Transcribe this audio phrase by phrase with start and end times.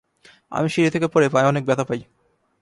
[0.51, 2.01] আমি সিঁড়ি থেকে পরে পায়ে অনেক ব্যথা পাই।